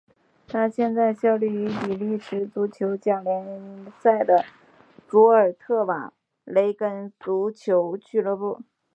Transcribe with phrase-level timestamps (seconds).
[0.47, 4.43] 他现在效力于比利时足球甲级联赛的
[5.07, 6.11] 祖尔特瓦
[6.43, 8.63] 雷根足球俱乐部。